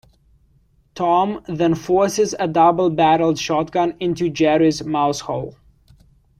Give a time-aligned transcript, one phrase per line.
[0.95, 5.53] Tom then forces a double-barreled shotgun into Jerry's mousehole.